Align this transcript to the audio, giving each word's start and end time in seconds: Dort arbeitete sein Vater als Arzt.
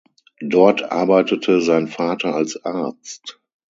Dort 0.41 0.81
arbeitete 0.91 1.61
sein 1.61 1.87
Vater 1.87 2.33
als 2.33 2.57
Arzt. 2.65 3.39